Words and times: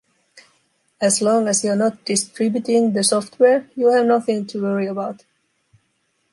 As 0.99 1.21
long 1.21 1.47
as 1.47 1.63
you're 1.63 1.75
not 1.75 2.05
distributing 2.05 2.93
the 2.93 3.03
software, 3.03 3.69
you 3.75 3.91
have 3.91 4.07
nothing 4.07 4.47
to 4.47 4.59
worry 4.59 4.87
about. 4.87 5.25